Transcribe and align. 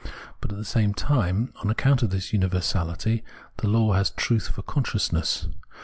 But, 0.39 0.51
at 0.51 0.57
the 0.57 0.65
same 0.65 0.95
time, 0.95 1.53
on 1.57 1.71
accoimt 1.71 2.01
of 2.01 2.09
this 2.09 2.33
universality, 2.33 3.23
the 3.57 3.67
law 3.69 3.93
has 3.93 4.09
truth 4.09 4.47
for 4.47 4.63
consciousness. 4.63 5.45